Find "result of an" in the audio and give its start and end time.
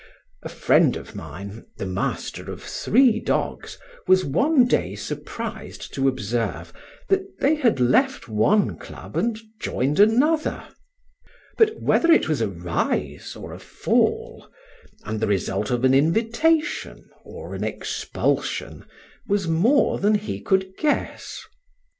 15.27-15.93